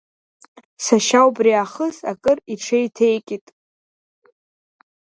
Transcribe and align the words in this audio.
Сашьа 0.83 1.21
убри 1.27 1.51
аахыс 1.59 1.97
акыр 2.11 2.37
иҽеиҭеикит. 2.53 3.45